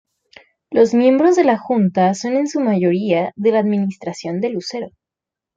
Los 0.71 0.95
miembros 0.95 1.35
de 1.35 1.43
la 1.43 1.59
Junta 1.59 2.15
son 2.15 2.35
en 2.35 2.47
su 2.47 2.59
mayoría 2.59 3.33
de 3.35 3.51
la 3.51 3.59
administración 3.59 4.41
de 4.41 4.49
Lucero. 4.49 4.87